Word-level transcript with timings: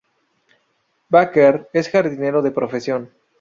Bakker 1.11 1.69
es 1.73 1.89
jardinero 1.91 2.41
de 2.41 2.49
profesión. 2.49 3.11